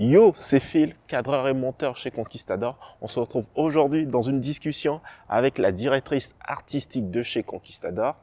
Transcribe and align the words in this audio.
Yo, 0.00 0.32
c'est 0.36 0.60
Phil, 0.60 0.94
cadreur 1.08 1.48
et 1.48 1.52
monteur 1.52 1.96
chez 1.96 2.12
Conquistador. 2.12 2.96
On 3.00 3.08
se 3.08 3.18
retrouve 3.18 3.46
aujourd'hui 3.56 4.06
dans 4.06 4.22
une 4.22 4.40
discussion 4.40 5.00
avec 5.28 5.58
la 5.58 5.72
directrice 5.72 6.32
artistique 6.46 7.10
de 7.10 7.20
chez 7.22 7.42
Conquistador. 7.42 8.14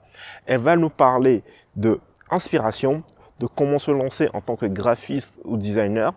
Elle 0.46 0.62
va 0.62 0.78
nous 0.78 0.90
parler 0.90 1.44
de 1.76 2.00
inspiration, 2.32 3.04
de 3.42 3.48
comment 3.48 3.78
se 3.78 3.92
lancer 3.92 4.30
en 4.34 4.40
tant 4.40 4.56
que 4.56 4.68
graphiste 4.68 5.36
ou 5.44 5.58
designer 5.58 6.14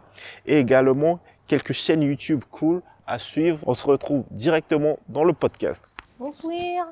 et 0.47 0.61
également 0.61 1.19
quelques 1.49 1.73
chaînes 1.73 2.03
YouTube 2.03 2.45
cool 2.53 2.81
à 3.09 3.19
suivre. 3.19 3.59
On 3.67 3.75
se 3.75 3.85
retrouve 3.85 4.27
directement 4.31 5.01
dans 5.09 5.25
le 5.25 5.33
podcast. 5.33 5.85
Bonsoir 6.21 6.87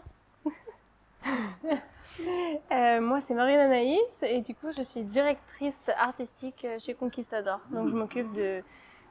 Euh, 2.73 3.01
moi, 3.01 3.21
c'est 3.21 3.35
Marine 3.35 3.59
Anaïs 3.59 4.23
et 4.23 4.41
du 4.41 4.55
coup, 4.55 4.69
je 4.77 4.83
suis 4.83 5.03
directrice 5.03 5.91
artistique 5.99 6.67
chez 6.79 6.95
Conquistador. 6.95 7.61
Donc, 7.71 7.89
je 7.89 7.95
m'occupe 7.95 8.33
de 8.33 8.63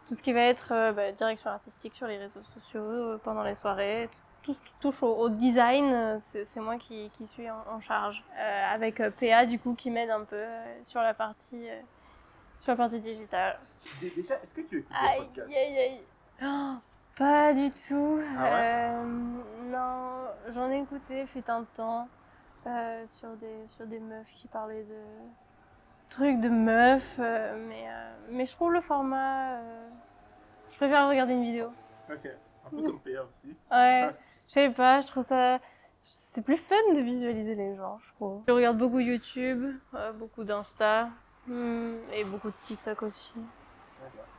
tout 0.08 0.16
ce 0.16 0.22
qui 0.24 0.34
va 0.34 0.42
être 0.42 0.72
euh, 0.72 0.92
bah, 0.92 1.12
direction 1.12 1.50
artistique 1.50 1.96
sur 1.96 2.08
les 2.08 2.18
réseaux 2.18 2.44
sociaux, 2.54 2.82
euh, 2.82 3.18
pendant 3.24 3.44
les 3.44 3.56
soirées, 3.56 4.10
tout 4.44 4.54
ce 4.54 4.62
qui 4.62 4.72
touche 4.80 5.02
au, 5.02 5.08
au 5.16 5.30
design, 5.30 6.22
c'est 6.32 6.60
moi 6.60 6.78
qui, 6.78 7.10
qui 7.18 7.26
suis 7.26 7.50
en, 7.50 7.64
en 7.72 7.82
charge. 7.82 8.24
Euh, 8.40 8.74
avec 8.74 9.02
PA, 9.20 9.46
du 9.48 9.58
coup, 9.58 9.74
qui 9.74 9.90
m'aide 9.90 10.12
un 10.12 10.24
peu 10.24 10.44
sur 10.84 11.02
la 11.02 11.16
partie, 11.16 11.66
sur 12.62 12.72
la 12.72 12.76
partie 12.76 13.00
digitale. 13.00 13.60
Déjà, 14.02 14.36
est-ce 14.44 14.54
que 14.54 14.62
tu 14.62 14.80
écoutes 14.80 14.96
Aïe, 14.96 15.20
des 15.22 15.26
podcasts? 15.26 15.56
aïe, 15.56 15.78
aïe. 15.80 16.02
Oh, 16.44 16.76
pas 17.18 17.54
du 17.54 17.72
tout. 17.72 18.20
Ah 18.38 18.44
ouais? 18.44 18.92
Non, 19.72 20.28
j'en 20.54 20.70
ai 20.70 20.82
écouté, 20.82 21.26
fut 21.26 21.50
un 21.50 21.64
temps, 21.76 22.08
euh, 22.68 23.06
sur, 23.06 23.30
des, 23.38 23.68
sur 23.68 23.86
des 23.86 24.00
meufs 24.00 24.34
qui 24.36 24.48
parlaient 24.48 24.84
de 24.84 26.10
trucs 26.10 26.40
de 26.40 26.50
meufs, 26.50 27.16
euh, 27.20 27.56
mais, 27.68 27.86
euh, 27.88 28.16
mais 28.30 28.46
je 28.46 28.54
trouve 28.54 28.72
le 28.72 28.82
format. 28.82 29.60
je 30.72 30.78
préfère 30.78 31.08
regarder 31.08 31.34
une 31.34 31.44
vidéo. 31.44 31.68
Ok, 32.10 32.28
un 32.66 32.70
peu 32.70 32.84
comme 32.84 33.00
PA 33.00 33.24
aussi. 33.28 33.56
Ouais, 33.72 34.10
je 34.48 34.54
sais 34.54 34.70
pas, 34.70 35.02
je 35.02 35.08
trouve 35.08 35.26
ça. 35.26 35.60
C'est 36.04 36.44
plus 36.44 36.58
fun 36.58 36.94
de 36.94 37.02
visualiser 37.02 37.56
les 37.56 37.76
gens, 37.76 37.98
je 38.00 38.14
trouve. 38.14 38.44
Je 38.48 38.54
regarde 38.54 38.78
beaucoup 38.78 39.00
YouTube, 39.00 39.76
beaucoup 40.16 40.44
d'Insta, 40.44 41.10
hmm, 41.48 41.96
et 42.14 42.24
beaucoup 42.24 42.50
de 42.50 42.58
TikTok 42.60 43.04
aussi. 43.04 43.34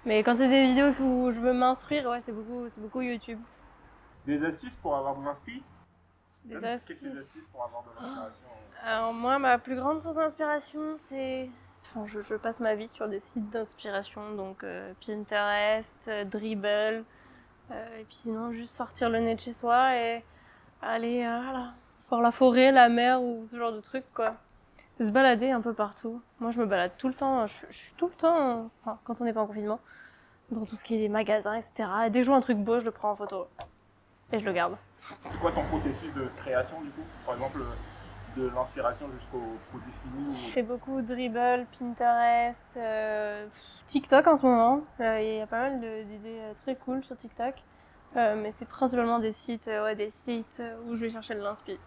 Mais 0.04 0.22
quand 0.22 0.36
c'est 0.36 0.48
des 0.48 0.64
vidéos 0.64 0.92
où 1.00 1.30
je 1.32 1.40
veux 1.40 1.52
m'instruire, 1.52 2.08
ouais, 2.08 2.20
c'est 2.20 2.32
beaucoup, 2.32 2.66
beaucoup 2.78 3.00
YouTube. 3.00 3.40
Des 4.24 4.44
astuces 4.44 4.76
pour 4.76 4.96
avoir 4.96 5.16
de 5.16 5.24
l'inspi? 5.24 5.62
Des 6.46 6.54
Quelques 6.54 6.64
astuces. 6.64 7.06
astuces 7.18 7.46
pour 7.52 7.64
avoir 7.64 7.82
de 7.82 7.88
l'inspiration. 7.88 8.48
Alors 8.84 9.12
moi, 9.12 9.38
ma 9.38 9.58
plus 9.58 9.76
grande 9.76 10.00
source 10.00 10.16
d'inspiration, 10.16 10.96
c'est... 11.08 11.50
Enfin, 11.82 12.06
je, 12.06 12.20
je 12.20 12.34
passe 12.34 12.60
ma 12.60 12.74
vie 12.74 12.88
sur 12.88 13.08
des 13.08 13.20
sites 13.20 13.50
d'inspiration, 13.50 14.34
donc 14.34 14.64
euh, 14.64 14.92
Pinterest, 15.04 15.94
euh, 16.08 16.24
Dribble, 16.24 17.04
euh, 17.70 17.98
et 17.98 18.04
puis 18.04 18.14
sinon 18.16 18.52
juste 18.52 18.74
sortir 18.74 19.08
le 19.10 19.18
nez 19.18 19.34
de 19.34 19.40
chez 19.40 19.54
soi 19.54 19.96
et 19.96 20.24
aller 20.82 21.18
voilà, 21.20 21.74
voir 22.08 22.22
la 22.22 22.30
forêt, 22.30 22.70
la 22.70 22.88
mer 22.88 23.22
ou 23.22 23.46
ce 23.46 23.56
genre 23.56 23.72
de 23.72 23.80
trucs 23.80 24.12
quoi. 24.14 24.36
Se 25.00 25.10
balader 25.10 25.50
un 25.50 25.60
peu 25.60 25.74
partout. 25.74 26.20
Moi 26.40 26.50
je 26.50 26.58
me 26.58 26.66
balade 26.66 26.92
tout 26.98 27.08
le 27.08 27.14
temps, 27.14 27.46
je, 27.46 27.54
je 27.70 27.76
suis 27.76 27.94
tout 27.94 28.06
le 28.06 28.14
temps, 28.14 28.70
enfin 28.82 28.98
quand 29.04 29.20
on 29.20 29.24
n'est 29.24 29.32
pas 29.32 29.42
en 29.42 29.46
confinement, 29.46 29.80
dans 30.50 30.64
tout 30.64 30.76
ce 30.76 30.84
qui 30.84 30.94
est 30.94 30.98
les 30.98 31.08
magasins, 31.08 31.54
etc. 31.54 31.88
Et 32.06 32.10
dès 32.10 32.20
que 32.20 32.24
je 32.24 32.30
vois 32.30 32.38
un 32.38 32.40
truc 32.42 32.58
beau, 32.58 32.78
je 32.78 32.84
le 32.84 32.90
prends 32.90 33.10
en 33.12 33.16
photo. 33.16 33.46
Et 34.32 34.38
je 34.38 34.44
le 34.44 34.52
garde. 34.52 34.76
C'est 35.28 35.40
quoi 35.40 35.52
ton 35.52 35.64
processus 35.64 36.12
de 36.14 36.28
création 36.36 36.80
du 36.80 36.90
coup? 36.90 37.02
Par 37.24 37.34
exemple, 37.34 37.60
de 38.36 38.48
l'inspiration 38.48 39.06
jusqu'au 39.18 39.42
produit 39.70 39.92
fini 40.02 40.34
Je 40.34 40.52
fais 40.52 40.62
beaucoup 40.62 41.00
dribble, 41.00 41.66
Pinterest, 41.78 42.64
euh, 42.76 43.46
TikTok 43.86 44.26
en 44.26 44.36
ce 44.36 44.46
moment. 44.46 44.82
Euh, 45.00 45.20
Il 45.20 45.38
y 45.38 45.40
a 45.40 45.46
pas 45.46 45.70
mal 45.70 45.80
d'idées 45.80 46.40
euh, 46.40 46.52
très 46.54 46.76
cool 46.76 47.02
sur 47.02 47.16
TikTok. 47.16 47.54
Euh, 48.16 48.40
mais 48.40 48.52
c'est 48.52 48.68
principalement 48.68 49.18
des 49.18 49.32
sites, 49.32 49.66
ouais, 49.66 49.94
des 49.94 50.10
sites 50.10 50.62
où 50.86 50.96
je 50.96 51.02
vais 51.02 51.10
chercher 51.10 51.34
de 51.34 51.40
l'inspi. 51.40 51.78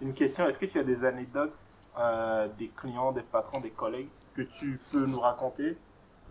Une 0.00 0.12
question, 0.12 0.46
est-ce 0.46 0.58
que 0.58 0.66
tu 0.66 0.78
as 0.78 0.84
des 0.84 1.04
anecdotes 1.04 1.54
des 2.58 2.68
clients, 2.76 3.12
des 3.12 3.22
patrons, 3.22 3.60
des 3.60 3.70
collègues 3.70 4.08
que 4.34 4.42
tu 4.42 4.80
peux 4.90 5.06
nous 5.06 5.20
raconter 5.20 5.78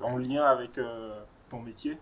en 0.02 0.18
lien 0.18 0.44
avec 0.44 0.80
ton 1.50 1.60
métier? 1.60 1.98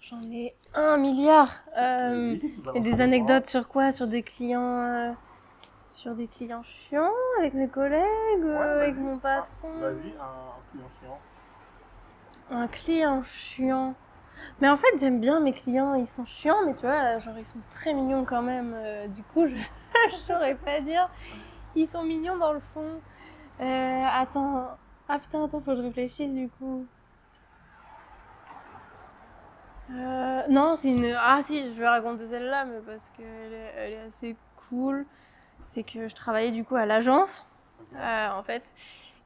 J'en 0.00 0.20
ai 0.30 0.54
un 0.74 0.96
milliard. 0.96 1.50
Euh, 1.76 2.36
et 2.74 2.80
des 2.80 3.00
anecdotes 3.00 3.46
sur 3.46 3.68
quoi? 3.68 3.92
Sur 3.92 4.06
des 4.06 4.22
clients, 4.22 4.80
euh, 4.82 5.12
sur 5.88 6.14
des 6.14 6.26
clients 6.26 6.62
chiants 6.62 7.10
avec 7.38 7.54
mes 7.54 7.68
collègues, 7.68 8.04
euh, 8.44 8.58
Ouais, 8.58 8.82
avec 8.84 8.96
mon 8.96 9.18
patron. 9.18 9.72
Vas-y, 9.80 10.14
un, 10.18 10.22
un 10.22 10.68
client 10.70 10.88
chiant. 11.00 11.18
Un 12.50 12.66
client 12.68 13.22
chiant. 13.22 13.94
Mais 14.60 14.68
en 14.70 14.76
fait, 14.76 14.98
j'aime 14.98 15.20
bien 15.20 15.40
mes 15.40 15.52
clients, 15.52 15.94
ils 15.94 16.06
sont 16.06 16.24
chiants, 16.24 16.64
mais 16.64 16.74
tu 16.74 16.86
vois, 16.86 17.18
genre 17.18 17.36
ils 17.38 17.44
sont 17.46 17.58
très 17.70 17.92
mignons 17.92 18.24
quand 18.24 18.42
même. 18.42 18.72
Euh, 18.74 19.06
du 19.08 19.22
coup, 19.22 19.46
je 19.46 20.16
saurais 20.26 20.54
pas 20.54 20.80
dire. 20.80 21.10
Ils 21.74 21.86
sont 21.86 22.02
mignons 22.04 22.36
dans 22.38 22.52
le 22.52 22.60
fond. 22.60 23.00
Attends. 23.58 24.68
Ah 25.08 25.18
putain, 25.18 25.44
attends, 25.44 25.60
faut 25.60 25.72
que 25.72 25.76
je 25.76 25.82
réfléchisse 25.82 26.30
du 26.32 26.48
coup. 26.48 26.86
Euh, 29.92 30.42
non, 30.48 30.76
c'est 30.76 30.88
une. 30.88 31.14
Ah 31.18 31.40
si, 31.42 31.62
je 31.70 31.78
vais 31.78 31.88
raconter 31.88 32.26
celle-là, 32.26 32.64
mais 32.64 32.80
parce 32.86 33.10
qu'elle 33.16 33.52
est, 33.52 33.72
elle 33.76 33.92
est 33.92 34.00
assez 34.06 34.36
cool. 34.68 35.06
C'est 35.62 35.82
que 35.82 36.08
je 36.08 36.14
travaillais 36.14 36.52
du 36.52 36.64
coup 36.64 36.76
à 36.76 36.86
l'agence, 36.86 37.46
euh, 37.96 38.28
en 38.30 38.42
fait. 38.42 38.62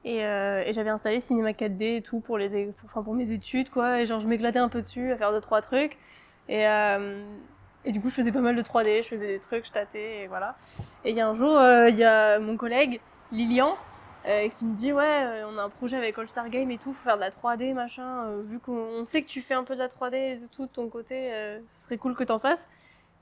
Et, 0.05 0.25
euh, 0.25 0.63
et 0.67 0.73
j'avais 0.73 0.91
installé 0.91 1.21
Cinema 1.21 1.53
4D 1.53 1.97
et 1.97 2.03
tout 2.03 2.21
pour, 2.21 2.39
les, 2.39 2.73
enfin, 2.85 3.03
pour 3.03 3.15
mes 3.15 3.31
études, 3.31 3.71
quoi. 3.71 4.01
Et 4.01 4.07
genre, 4.07 4.21
je 4.21 4.29
m'éclatais 4.29 4.59
un 4.59 4.69
peu 4.69 4.83
dessus 4.83 5.13
à 5.13 5.17
faire 5.17 5.33
deux, 5.33 5.41
trois 5.41 5.63
trucs. 5.63 5.97
Et, 6.49 6.65
et 7.87 7.93
du 7.93 8.01
coup, 8.03 8.11
je 8.11 8.15
faisais 8.15 8.33
pas 8.33 8.41
mal 8.41 8.55
de 8.55 8.63
3D, 8.63 9.03
je 9.03 9.09
faisais 9.09 9.29
des 9.29 9.41
trucs, 9.41 9.65
je 9.65 9.73
tâtais, 9.73 10.23
et 10.23 10.27
voilà. 10.27 10.57
Et 11.07 11.11
il 11.11 11.17
y 11.17 11.23
a 11.23 11.29
un 11.29 11.35
jour, 11.35 11.59
il 11.89 11.97
y 11.97 12.05
a 12.05 12.39
mon 12.39 12.59
collègue, 12.59 13.01
Lilian, 13.33 13.77
euh, 14.27 14.49
qui 14.49 14.65
me 14.65 14.75
dit 14.75 14.93
Ouais, 14.93 15.05
euh, 15.05 15.49
on 15.49 15.59
a 15.59 15.63
un 15.63 15.69
projet 15.69 15.97
avec 15.97 16.19
All 16.19 16.29
Star 16.29 16.49
Game 16.49 16.71
et 16.71 16.79
tout, 16.79 16.93
faut 16.93 17.05
faire 17.05 17.17
de 17.17 17.21
la 17.21 17.31
3D, 17.31 17.75
machin. 17.75 18.27
euh, 18.27 18.43
vu 18.43 18.59
qu'on 18.59 18.73
on 18.73 19.05
sait 19.05 19.23
que 19.23 19.27
tu 19.29 19.41
fais 19.43 19.55
un 19.55 19.65
peu 19.65 19.75
de 19.75 19.81
la 19.81 19.89
3D 19.89 20.41
de 20.41 20.47
tout 20.47 20.67
de 20.67 20.71
ton 20.71 20.89
côté, 20.89 21.31
ce 21.69 21.85
serait 21.85 21.99
cool 21.99 22.15
que 22.15 22.25
t'en 22.25 22.39
fasses. 22.39 22.67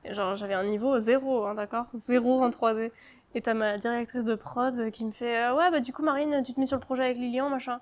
Et 0.05 0.15
genre, 0.15 0.35
j'avais 0.35 0.55
un 0.55 0.65
niveau 0.65 0.99
zéro, 1.01 1.47
hein, 1.47 1.55
d'accord? 1.55 1.87
Zéro 1.95 2.43
en 2.43 2.51
3D. 2.51 2.91
Et 3.35 3.41
t'as 3.41 3.55
ma 3.55 3.79
directrice 3.79 4.25
de 4.25 4.35
prod 4.35 4.91
qui 4.91 5.05
me 5.05 5.13
fait 5.13 5.51
Ouais, 5.51 5.71
bah 5.71 5.81
du 5.81 5.93
coup, 5.93 6.03
Marine, 6.03 6.43
tu 6.45 6.53
te 6.55 6.61
mets 6.61 6.67
sur 6.67 6.77
le 6.77 6.83
projet 6.83 7.05
avec 7.05 7.17
Lilian, 7.17 7.49
machin. 7.49 7.81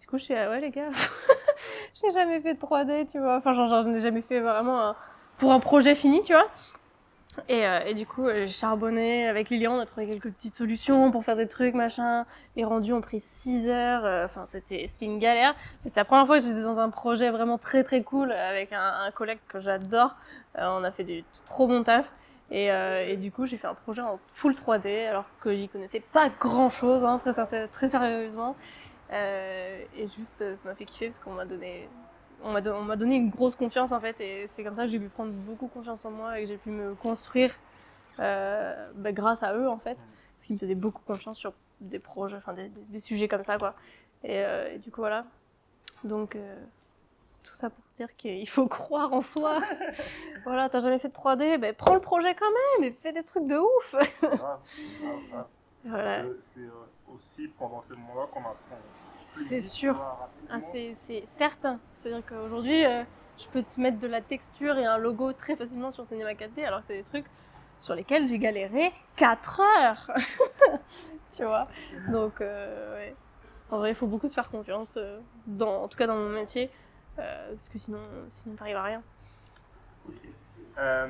Du 0.00 0.06
coup, 0.06 0.18
je 0.18 0.24
suis 0.24 0.34
ah 0.34 0.50
Ouais, 0.50 0.60
les 0.60 0.70
gars, 0.70 0.90
j'ai 1.94 2.12
jamais 2.12 2.40
fait 2.40 2.54
de 2.54 2.58
3D, 2.58 3.06
tu 3.10 3.18
vois. 3.18 3.36
Enfin, 3.36 3.52
genre, 3.52 3.68
j'en 3.68 3.92
ai 3.94 4.00
jamais 4.00 4.22
fait 4.22 4.40
vraiment 4.40 4.94
pour 5.38 5.52
un 5.52 5.60
projet 5.60 5.94
fini, 5.94 6.22
tu 6.22 6.32
vois. 6.32 6.46
Et, 7.48 7.66
euh, 7.66 7.80
et 7.86 7.94
du 7.94 8.06
coup, 8.06 8.26
euh, 8.26 8.46
j'ai 8.46 8.52
charbonné 8.52 9.28
avec 9.28 9.50
Lilian, 9.50 9.74
on 9.74 9.80
a 9.80 9.86
trouvé 9.86 10.06
quelques 10.06 10.30
petites 10.32 10.54
solutions 10.54 11.10
pour 11.10 11.24
faire 11.24 11.36
des 11.36 11.48
trucs, 11.48 11.74
machin. 11.74 12.26
Les 12.56 12.64
rendus 12.64 12.92
ont 12.92 13.00
pris 13.00 13.20
6 13.20 13.68
heures, 13.68 14.04
euh, 14.04 14.24
enfin, 14.24 14.46
c'était 14.50 14.88
c'était 14.92 15.06
une 15.06 15.18
galère. 15.18 15.54
Mais 15.84 15.90
c'est 15.92 16.00
la 16.00 16.04
première 16.04 16.26
fois 16.26 16.38
que 16.38 16.44
j'étais 16.44 16.62
dans 16.62 16.78
un 16.78 16.90
projet 16.90 17.30
vraiment 17.30 17.58
très 17.58 17.84
très 17.84 18.02
cool 18.02 18.32
avec 18.32 18.72
un, 18.72 19.10
collègue 19.12 19.40
que 19.48 19.58
j'adore. 19.58 20.14
Euh, 20.58 20.78
on 20.78 20.84
a 20.84 20.90
fait 20.90 21.04
du 21.04 21.24
trop 21.44 21.66
bon 21.66 21.82
taf. 21.82 22.10
Et, 22.50 22.70
euh, 22.70 23.16
du 23.16 23.32
coup, 23.32 23.46
j'ai 23.46 23.56
fait 23.56 23.66
un 23.66 23.74
projet 23.74 24.02
en 24.02 24.18
full 24.28 24.54
3D, 24.54 25.08
alors 25.08 25.24
que 25.40 25.54
j'y 25.54 25.68
connaissais 25.68 26.00
pas 26.00 26.28
grand 26.28 26.70
chose, 26.70 27.02
hein, 27.02 27.18
très, 27.18 27.68
très 27.68 27.88
sérieusement. 27.88 28.54
Euh, 29.12 29.78
et 29.96 30.06
juste, 30.06 30.42
euh, 30.42 30.56
ça 30.56 30.68
m'a 30.68 30.74
fait 30.74 30.84
kiffer 30.84 31.06
parce 31.08 31.18
qu'on 31.18 31.32
m'a 31.32 31.44
donné, 31.44 31.88
on 32.44 32.52
m'a 32.52 32.60
don- 32.60 32.76
on 32.76 32.82
m'a 32.82 32.96
donné 32.96 33.16
une 33.16 33.30
grosse 33.30 33.56
confiance 33.56 33.90
en 33.92 34.00
fait, 34.00 34.20
et 34.20 34.46
c'est 34.46 34.62
comme 34.62 34.74
ça 34.76 34.82
que 34.82 34.88
j'ai 34.88 34.98
pu 35.00 35.08
prendre 35.08 35.32
beaucoup 35.32 35.66
confiance 35.66 36.04
en 36.04 36.10
moi 36.10 36.38
et 36.38 36.42
que 36.42 36.48
j'ai 36.48 36.56
pu 36.58 36.70
me 36.70 36.94
construire 36.94 37.52
euh, 38.20 38.90
bah, 38.94 39.12
grâce 39.12 39.42
à 39.42 39.54
eux 39.56 39.68
en 39.68 39.78
fait, 39.78 39.96
parce 39.96 40.44
qu'ils 40.46 40.54
me 40.54 40.60
faisaient 40.60 40.74
beaucoup 40.74 41.02
confiance 41.06 41.38
sur 41.38 41.52
des 41.80 41.98
projets, 41.98 42.36
enfin 42.36 42.52
des, 42.52 42.68
des- 42.68 42.80
des 42.82 43.00
sujets 43.00 43.26
comme 43.28 43.42
ça 43.42 43.58
quoi. 43.58 43.74
Et, 44.22 44.44
euh, 44.44 44.72
et 44.74 44.78
du 44.78 44.90
coup 44.90 45.00
voilà. 45.00 45.24
Donc 46.04 46.36
euh, 46.36 46.56
c'est 47.26 47.42
tout 47.42 47.54
ça 47.54 47.70
pour 47.70 47.82
dire 47.98 48.14
qu'il 48.16 48.48
faut 48.48 48.66
croire 48.78 49.12
en 49.12 49.20
soi. 49.20 49.60
voilà, 50.44 50.68
t'as 50.68 50.80
jamais 50.80 50.98
fait 50.98 51.08
de 51.08 51.14
3D, 51.14 51.58
ben 51.58 51.74
prends 51.74 51.94
le 51.94 52.00
projet 52.00 52.34
quand 52.34 52.50
même 52.78 52.84
et 52.88 52.92
fais 52.92 53.12
des 53.12 53.22
trucs 53.24 53.46
de 53.46 53.56
ouf. 53.56 53.94
Voilà. 55.86 56.22
C'est 56.40 56.60
aussi 57.14 57.48
pendant 57.58 57.82
ce 57.82 57.92
moment-là 57.92 58.26
qu'on 58.32 58.40
apprend. 58.40 58.78
C'est 59.34 59.60
sûr. 59.60 59.96
Ah, 60.50 60.60
c'est 60.60 60.94
certain. 61.26 61.78
C'est-à-dire 61.94 62.24
qu'aujourd'hui, 62.26 62.84
euh, 62.84 63.02
je 63.38 63.46
peux 63.48 63.62
te 63.62 63.80
mettre 63.80 63.98
de 63.98 64.06
la 64.06 64.20
texture 64.20 64.76
et 64.78 64.86
un 64.86 64.98
logo 64.98 65.32
très 65.32 65.56
facilement 65.56 65.90
sur 65.90 66.06
Cinema 66.06 66.32
4D, 66.34 66.64
alors 66.64 66.80
que 66.80 66.86
c'est 66.86 66.96
des 66.96 67.02
trucs 67.04 67.26
sur 67.78 67.94
lesquels 67.94 68.28
j'ai 68.28 68.38
galéré 68.38 68.92
4 69.16 69.60
heures. 69.60 70.10
tu 71.36 71.44
vois 71.44 71.68
Donc, 72.08 72.40
euh, 72.40 72.96
ouais. 72.96 73.16
En 73.70 73.78
vrai, 73.78 73.90
il 73.90 73.94
faut 73.96 74.06
beaucoup 74.06 74.28
se 74.28 74.34
faire 74.34 74.50
confiance, 74.50 74.94
euh, 74.96 75.18
dans, 75.46 75.82
en 75.82 75.88
tout 75.88 75.96
cas 75.98 76.06
dans 76.06 76.16
mon 76.16 76.28
métier, 76.28 76.70
euh, 77.18 77.50
parce 77.50 77.68
que 77.68 77.78
sinon, 77.78 78.00
sinon 78.30 78.54
t'arrives 78.54 78.76
à 78.76 78.82
rien. 78.82 79.02
Ok. 80.08 80.14
Euh, 80.78 81.08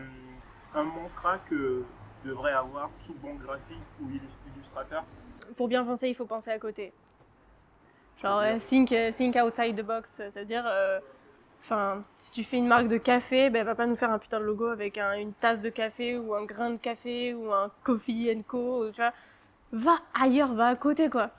un 0.75 0.82
mantra 0.85 1.38
que 1.38 1.82
devrait 2.25 2.53
avoir 2.53 2.88
tout 3.06 3.15
bon 3.15 3.35
graphiste 3.35 3.93
ou 4.00 4.09
illus- 4.09 4.21
illustrateur? 4.55 5.05
Pour 5.56 5.69
bien 5.69 5.85
penser, 5.85 6.09
il 6.09 6.15
faut 6.15 6.25
penser 6.26 6.50
à 6.50 6.59
côté. 6.59 6.93
Genre, 8.22 8.38
euh, 8.40 8.58
think, 8.69 8.93
euh, 8.93 9.12
think 9.12 9.37
outside 9.37 9.76
the 9.76 9.82
box, 9.84 10.19
euh, 10.20 10.28
c'est-à-dire, 10.31 10.64
euh, 10.66 10.99
enfin, 11.62 12.05
si 12.19 12.32
tu 12.32 12.44
fais 12.44 12.56
une 12.56 12.66
marque 12.69 12.88
de 12.88 12.96
café, 12.96 13.50
ben, 13.50 13.64
va 13.64 13.75
pas 13.75 13.87
nous 13.87 13.96
faire 13.96 14.11
un 14.11 14.19
putain 14.19 14.40
de 14.40 14.44
logo 14.44 14.66
avec 14.69 14.99
un- 14.99 15.14
une 15.14 15.32
tasse 15.34 15.61
de 15.62 15.70
café 15.70 16.16
ou 16.19 16.34
un 16.34 16.44
grain 16.44 16.70
de 16.70 16.76
café 16.76 17.34
ou 17.34 17.52
un 17.52 17.70
coffee 17.82 18.32
and 18.34 18.43
co, 18.46 18.84
ou, 18.87 18.90
tu 18.90 19.00
vois. 19.00 19.12
Va 19.72 19.99
ailleurs, 20.20 20.55
va 20.55 20.69
à 20.69 20.76
côté, 20.76 21.11
quoi. 21.11 21.31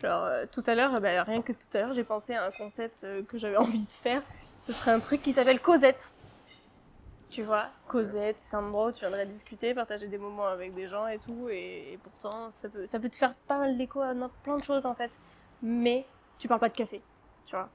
Genre, 0.00 0.24
euh, 0.24 0.46
tout 0.50 0.62
à 0.66 0.74
l'heure, 0.74 1.00
ben, 1.00 1.22
rien 1.22 1.42
que 1.42 1.52
tout 1.52 1.66
à 1.74 1.80
l'heure, 1.80 1.94
j'ai 1.94 2.04
pensé 2.04 2.34
à 2.34 2.46
un 2.46 2.50
concept 2.52 3.04
euh, 3.04 3.22
que 3.22 3.38
j'avais 3.38 3.56
envie 3.58 3.84
de 3.84 3.92
faire. 3.92 4.22
Ce 4.60 4.72
serait 4.72 4.92
un 4.92 5.00
truc 5.00 5.22
qui 5.22 5.32
s'appelle 5.32 5.60
Cosette. 5.60 6.12
Tu 7.30 7.42
vois, 7.42 7.66
Cosette, 7.88 8.36
c'est 8.38 8.54
un 8.54 8.64
endroit 8.64 8.88
où 8.88 8.92
tu 8.92 9.00
viendrais 9.00 9.26
discuter, 9.26 9.74
partager 9.74 10.06
des 10.06 10.18
moments 10.18 10.46
avec 10.46 10.72
des 10.74 10.86
gens 10.86 11.08
et 11.08 11.18
tout, 11.18 11.48
et, 11.50 11.92
et 11.94 11.98
pourtant, 11.98 12.50
ça 12.52 12.68
peut, 12.68 12.86
ça 12.86 13.00
peut 13.00 13.08
te 13.08 13.16
faire 13.16 13.34
pas 13.48 13.58
mal 13.58 13.76
d'écho 13.76 14.00
à 14.00 14.14
plein 14.44 14.56
de 14.56 14.62
choses, 14.62 14.86
en 14.86 14.94
fait. 14.94 15.10
Mais 15.62 16.06
tu 16.38 16.48
parles 16.48 16.60
pas 16.60 16.68
de 16.68 16.76
café, 16.76 17.02
tu 17.46 17.56
vois. 17.56 17.70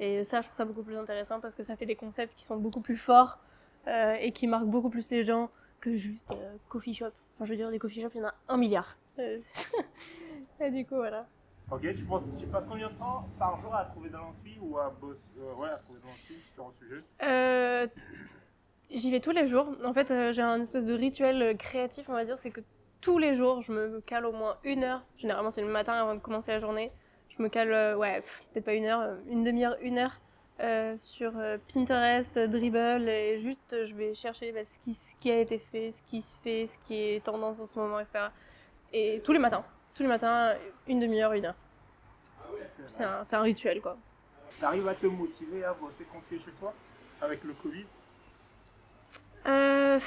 Et 0.00 0.24
ça, 0.24 0.40
je 0.40 0.48
trouve 0.48 0.56
ça 0.56 0.64
beaucoup 0.64 0.82
plus 0.82 0.96
intéressant 0.96 1.40
parce 1.40 1.54
que 1.54 1.62
ça 1.62 1.76
fait 1.76 1.86
des 1.86 1.96
concepts 1.96 2.34
qui 2.34 2.44
sont 2.44 2.56
beaucoup 2.56 2.80
plus 2.80 2.96
forts 2.96 3.38
euh, 3.86 4.14
et 4.14 4.32
qui 4.32 4.46
marquent 4.46 4.66
beaucoup 4.66 4.90
plus 4.90 5.10
les 5.10 5.24
gens 5.24 5.50
que 5.80 5.94
juste 5.94 6.32
euh, 6.32 6.56
coffee 6.68 6.94
shop. 6.94 7.06
Enfin, 7.36 7.44
je 7.44 7.50
veux 7.50 7.56
dire, 7.56 7.70
des 7.70 7.78
coffee 7.78 8.00
shops, 8.00 8.14
il 8.14 8.18
y 8.18 8.24
en 8.24 8.28
a 8.28 8.34
un 8.48 8.56
milliard. 8.56 8.96
Euh, 9.18 9.38
et 10.60 10.70
du 10.70 10.84
coup, 10.84 10.96
voilà. 10.96 11.26
Ok, 11.70 11.82
tu, 11.94 12.04
penses, 12.04 12.28
tu 12.38 12.46
passes 12.46 12.66
combien 12.66 12.88
de 12.90 12.94
temps 12.94 13.28
par 13.38 13.56
jour 13.56 13.74
à 13.74 13.84
trouver 13.84 14.08
de 14.08 14.16
l'inspi 14.16 14.58
ou 14.60 14.78
à 14.78 14.90
bosser 14.90 15.32
euh, 15.38 15.54
ouais, 15.54 15.68
à 15.68 15.76
trouver 15.76 16.00
de 16.00 16.06
l'inspi 16.06 16.34
sur 16.54 16.66
un 16.66 16.72
sujet? 16.72 17.90
J'y 18.90 19.10
vais 19.10 19.20
tous 19.20 19.30
les 19.30 19.46
jours. 19.46 19.68
En 19.84 19.94
fait, 19.94 20.32
j'ai 20.32 20.42
un 20.42 20.60
espèce 20.60 20.84
de 20.84 20.92
rituel 20.92 21.56
créatif, 21.56 22.08
on 22.08 22.12
va 22.12 22.24
dire, 22.24 22.38
c'est 22.38 22.50
que 22.50 22.60
tous 23.04 23.18
les 23.18 23.34
jours, 23.34 23.60
je 23.60 23.70
me 23.70 24.00
cale 24.00 24.24
au 24.24 24.32
moins 24.32 24.56
une 24.64 24.82
heure. 24.82 25.02
Généralement, 25.18 25.50
c'est 25.50 25.60
le 25.60 25.68
matin 25.68 25.92
avant 25.92 26.14
de 26.14 26.20
commencer 26.20 26.52
la 26.52 26.58
journée. 26.58 26.90
Je 27.28 27.42
me 27.42 27.48
cale, 27.48 27.70
euh, 27.70 27.96
ouais, 27.96 28.22
peut-être 28.52 28.64
pas 28.64 28.72
une 28.72 28.86
heure, 28.86 29.00
euh, 29.00 29.16
une 29.28 29.44
demi-heure, 29.44 29.76
une 29.82 29.98
heure 29.98 30.18
euh, 30.60 30.96
sur 30.96 31.32
Pinterest, 31.72 32.38
Dribble, 32.38 33.06
et 33.06 33.42
juste, 33.42 33.84
je 33.84 33.94
vais 33.94 34.14
chercher 34.14 34.52
bah, 34.52 34.64
ce, 34.64 34.78
qui, 34.78 34.94
ce 34.94 35.14
qui 35.20 35.30
a 35.30 35.38
été 35.38 35.58
fait, 35.58 35.92
ce 35.92 36.00
qui 36.06 36.22
se 36.22 36.38
fait, 36.38 36.66
ce 36.68 36.86
qui 36.86 36.94
est 36.94 37.22
tendance 37.22 37.60
en 37.60 37.66
ce 37.66 37.78
moment, 37.78 38.00
etc. 38.00 38.28
Et 38.94 39.20
tous 39.22 39.32
les 39.32 39.38
matins, 39.38 39.64
tous 39.94 40.02
les 40.02 40.08
matins, 40.08 40.54
une 40.88 41.00
demi-heure, 41.00 41.34
une 41.34 41.44
heure. 41.44 41.56
C'est 42.86 43.04
un, 43.04 43.42
rituel, 43.42 43.82
quoi. 43.82 43.98
T'arrives 44.58 44.88
à 44.88 44.94
te 44.94 45.06
motiver 45.06 45.62
à 45.62 45.74
bosser 45.74 46.06
quand 46.10 46.22
tu 46.26 46.36
es 46.36 46.38
chez 46.38 46.52
toi 46.52 46.72
Avec 47.20 47.44
le 47.44 47.52
Covid? 47.52 47.84
Euh... 49.46 50.00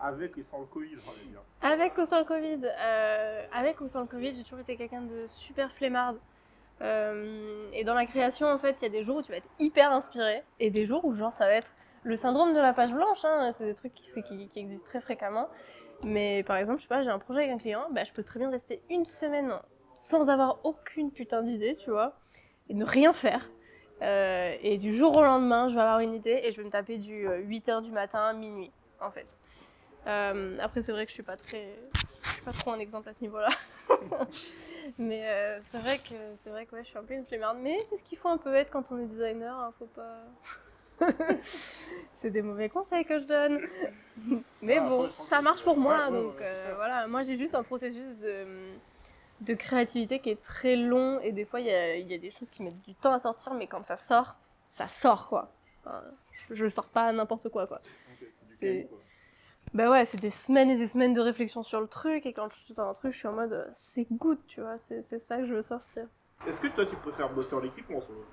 Avec 0.00 0.38
et 0.38 0.42
sans 0.42 0.60
le 0.60 0.66
Covid, 0.66 0.94
va 0.94 1.12
dire. 1.12 1.42
Avec 1.62 1.98
ou 1.98 2.04
sans 2.04 2.18
le 2.18 2.24
Covid, 2.24 2.60
euh, 2.64 3.46
avec 3.52 3.80
ou 3.80 3.88
sans 3.88 4.00
le 4.00 4.06
Covid, 4.06 4.34
j'ai 4.34 4.42
toujours 4.42 4.60
été 4.60 4.76
quelqu'un 4.76 5.02
de 5.02 5.26
super 5.26 5.72
flemmarde. 5.72 6.18
Euh, 6.82 7.68
et 7.72 7.84
dans 7.84 7.94
la 7.94 8.06
création, 8.06 8.46
en 8.48 8.58
fait, 8.58 8.80
il 8.80 8.82
y 8.82 8.86
a 8.86 8.90
des 8.90 9.04
jours 9.04 9.16
où 9.16 9.22
tu 9.22 9.30
vas 9.30 9.38
être 9.38 9.48
hyper 9.58 9.92
inspiré 9.92 10.42
et 10.60 10.70
des 10.70 10.86
jours 10.86 11.04
où, 11.04 11.12
genre, 11.14 11.32
ça 11.32 11.46
va 11.46 11.54
être 11.54 11.72
le 12.02 12.16
syndrome 12.16 12.52
de 12.52 12.60
la 12.60 12.72
page 12.72 12.92
blanche. 12.92 13.24
Hein, 13.24 13.52
c'est 13.52 13.64
des 13.64 13.74
trucs 13.74 13.94
qui, 13.94 14.02
existent 14.56 14.84
très 14.84 15.00
fréquemment. 15.00 15.48
Mais 16.02 16.42
par 16.42 16.56
exemple, 16.56 16.78
je 16.78 16.82
sais 16.82 16.88
pas, 16.88 17.02
j'ai 17.02 17.10
un 17.10 17.18
projet 17.18 17.40
avec 17.40 17.52
un 17.52 17.58
client, 17.58 17.86
bah, 17.92 18.04
je 18.04 18.12
peux 18.12 18.22
très 18.22 18.38
bien 18.38 18.50
rester 18.50 18.82
une 18.90 19.06
semaine 19.06 19.54
sans 19.96 20.28
avoir 20.28 20.58
aucune 20.64 21.12
putain 21.12 21.42
d'idée, 21.42 21.76
tu 21.76 21.90
vois, 21.90 22.18
et 22.68 22.74
ne 22.74 22.84
rien 22.84 23.12
faire. 23.12 23.48
Euh, 24.02 24.54
et 24.60 24.76
du 24.76 24.94
jour 24.94 25.16
au 25.16 25.22
lendemain, 25.22 25.68
je 25.68 25.76
vais 25.76 25.80
avoir 25.80 26.00
une 26.00 26.12
idée 26.12 26.40
et 26.42 26.50
je 26.50 26.58
vais 26.58 26.64
me 26.64 26.70
taper 26.70 26.98
du 26.98 27.26
8h 27.26 27.82
du 27.82 27.92
matin 27.92 28.18
à 28.18 28.32
minuit, 28.32 28.72
en 29.00 29.10
fait. 29.10 29.40
Euh, 30.06 30.58
après, 30.60 30.82
c'est 30.82 30.92
vrai 30.92 31.04
que 31.06 31.10
je 31.10 31.14
suis 31.14 31.22
pas 31.22 31.36
très, 31.36 31.74
je 32.22 32.28
suis 32.30 32.42
pas 32.42 32.52
trop 32.52 32.72
un 32.72 32.78
exemple 32.78 33.08
à 33.08 33.14
ce 33.14 33.20
niveau-là. 33.20 33.50
mais 34.98 35.22
euh, 35.24 35.60
c'est 35.62 35.78
vrai 35.78 35.98
que 35.98 36.14
c'est 36.42 36.50
vrai 36.50 36.66
que 36.66 36.74
ouais, 36.76 36.84
je 36.84 36.88
suis 36.88 36.98
un 36.98 37.04
peu 37.04 37.14
une 37.14 37.24
flemmarde. 37.24 37.58
Mais 37.60 37.78
c'est 37.88 37.96
ce 37.96 38.02
qu'il 38.02 38.18
faut 38.18 38.28
un 38.28 38.38
peu 38.38 38.54
être 38.54 38.70
quand 38.70 38.90
on 38.92 38.98
est 38.98 39.06
designer. 39.06 39.56
Hein, 39.58 39.72
faut 39.78 39.86
pas. 39.86 40.18
c'est 42.12 42.30
des 42.30 42.42
mauvais 42.42 42.68
conseils 42.68 43.04
que 43.04 43.18
je 43.18 43.24
donne. 43.24 43.60
mais 44.62 44.78
Ah, 44.78 44.88
bon, 44.88 45.08
ça 45.22 45.40
marche 45.40 45.62
pour 45.62 45.76
moi. 45.76 46.10
ouais, 46.10 46.12
donc 46.12 46.38
ouais, 46.38 46.42
euh, 46.42 46.72
voilà, 46.76 47.06
moi 47.08 47.22
j'ai 47.22 47.36
juste 47.36 47.54
un 47.54 47.62
processus 47.62 48.16
de 48.18 48.46
de 49.40 49.54
créativité 49.54 50.20
qui 50.20 50.30
est 50.30 50.40
très 50.40 50.76
long 50.76 51.20
et 51.20 51.32
des 51.32 51.44
fois 51.44 51.60
il 51.60 51.66
y 51.66 51.70
a, 51.74 51.96
y 51.96 52.14
a 52.14 52.18
des 52.18 52.30
choses 52.30 52.50
qui 52.50 52.62
mettent 52.62 52.80
du 52.82 52.94
temps 52.94 53.12
à 53.12 53.18
sortir, 53.18 53.52
mais 53.54 53.66
quand 53.66 53.84
ça 53.84 53.96
sort, 53.96 54.36
ça 54.66 54.86
sort 54.88 55.28
quoi. 55.28 55.50
Je, 56.48 56.54
je 56.54 56.68
sors 56.68 56.86
pas 56.86 57.12
n'importe 57.12 57.48
quoi 57.48 57.66
quoi. 57.66 57.80
C'est. 58.60 58.88
Bah 59.72 59.90
ouais, 59.90 60.04
c'est 60.04 60.20
des 60.20 60.30
semaines 60.30 60.70
et 60.70 60.76
des 60.76 60.86
semaines 60.86 61.14
de 61.14 61.20
réflexion 61.20 61.62
sur 61.62 61.80
le 61.80 61.88
truc, 61.88 62.26
et 62.26 62.32
quand 62.32 62.48
je 62.48 62.72
sors 62.72 62.88
un 62.88 62.94
truc, 62.94 63.12
je 63.12 63.18
suis 63.18 63.28
en 63.28 63.32
mode 63.32 63.72
c'est 63.76 64.06
good, 64.10 64.38
tu 64.46 64.60
vois, 64.60 64.76
c'est 64.88 65.02
c'est 65.08 65.18
ça 65.18 65.38
que 65.38 65.46
je 65.46 65.54
veux 65.54 65.62
sortir. 65.62 66.06
Est-ce 66.46 66.60
que 66.60 66.68
toi 66.68 66.86
tu 66.86 66.96
préfères 66.96 67.32
bosser 67.32 67.54
en 67.54 67.62
équipe 67.64 67.88
ou 67.90 67.96
en 67.96 68.00
solo? 68.00 68.24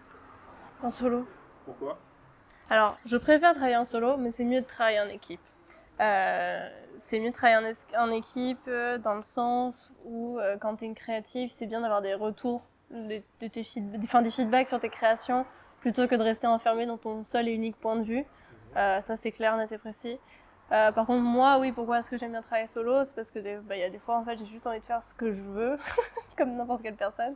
En 0.83 0.91
solo. 0.91 1.27
Pourquoi? 1.65 1.97
Alors, 2.69 2.97
je 3.05 3.17
préfère 3.17 3.53
travailler 3.53 3.77
en 3.77 3.83
solo, 3.83 4.17
mais 4.17 4.31
c'est 4.31 4.43
mieux 4.43 4.61
de 4.61 4.65
travailler 4.65 4.99
en 4.99 5.09
équipe. 5.09 5.41
Euh, 5.99 6.69
c'est 6.99 7.19
mieux 7.19 7.29
de 7.29 7.33
travailler 7.33 7.73
en, 7.97 8.11
équipe 8.11 8.59
euh, 8.67 8.97
dans 8.97 9.15
le 9.15 9.23
sens 9.23 9.91
où, 10.05 10.39
euh, 10.39 10.57
quand 10.57 10.77
tu 10.77 10.85
es 10.85 10.87
une 10.87 10.95
créative, 10.95 11.51
c'est 11.51 11.67
bien 11.67 11.81
d'avoir 11.81 12.01
des 12.01 12.13
retours, 12.13 12.61
de, 12.89 13.21
de 13.41 13.47
tes 13.47 13.63
feed- 13.63 13.91
des- 13.91 14.05
enfin, 14.05 14.21
des 14.21 14.31
feedbacks 14.31 14.67
sur 14.69 14.79
tes 14.79 14.89
créations, 14.89 15.45
plutôt 15.81 16.07
que 16.07 16.15
de 16.15 16.23
rester 16.23 16.47
enfermé 16.47 16.85
dans 16.85 16.97
ton 16.97 17.23
seul 17.23 17.47
et 17.47 17.51
unique 17.51 17.75
point 17.77 17.97
de 17.97 18.03
vue. 18.03 18.25
Euh, 18.77 19.01
ça, 19.01 19.17
c'est 19.17 19.31
clair, 19.31 19.57
net 19.57 19.71
et 19.71 19.77
précis. 19.77 20.19
Euh, 20.71 20.91
par 20.91 21.05
contre, 21.05 21.21
moi, 21.21 21.59
oui, 21.59 21.71
pourquoi 21.71 21.99
est-ce 21.99 22.09
que 22.09 22.17
j'aime 22.17 22.31
bien 22.31 22.41
travailler 22.41 22.67
solo? 22.67 23.03
C'est 23.03 23.13
parce 23.13 23.29
que 23.29 23.39
bah, 23.61 23.75
il 23.75 23.81
y 23.81 23.83
a 23.83 23.89
des 23.89 23.99
fois, 23.99 24.17
en 24.17 24.23
fait, 24.23 24.37
j'ai 24.37 24.45
juste 24.45 24.65
envie 24.67 24.79
de 24.79 24.85
faire 24.85 25.03
ce 25.03 25.13
que 25.13 25.31
je 25.31 25.43
veux, 25.43 25.77
comme 26.37 26.55
n'importe 26.55 26.81
quelle 26.81 26.95
personne. 26.95 27.35